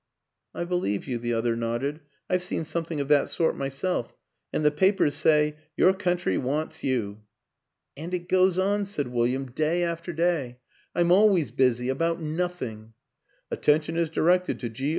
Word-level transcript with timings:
"I 0.59 0.63
believe 0.63 1.07
you," 1.07 1.19
the 1.19 1.35
other 1.35 1.55
nodded," 1.55 1.99
I've 2.27 2.41
seen 2.41 2.63
something 2.63 2.99
of 2.99 3.07
that 3.09 3.29
sort 3.29 3.55
myself.... 3.55 4.15
And 4.51 4.65
the 4.65 4.71
papers 4.71 5.13
say,' 5.13 5.57
Your 5.77 5.93
country 5.93 6.39
wants 6.39 6.83
you!'" 6.83 7.21
And 7.95 8.11
it 8.11 8.27
goes 8.27 8.57
on," 8.57 8.87
said 8.87 9.09
William," 9.09 9.51
day 9.51 9.83
after 9.83 10.11
WILLIAM 10.11 10.55
AN 10.95 11.01
ENGLISHMAN 11.01 11.05
261 11.05 11.05
day. 11.05 11.05
I'm 11.05 11.11
always 11.11 11.51
busy 11.51 11.89
about 11.89 12.19
nothing. 12.19 12.93
* 13.21 13.51
At 13.51 13.61
tention 13.61 13.95
is 13.95 14.09
directed 14.09 14.59
to 14.61 14.69
G. 14.69 14.89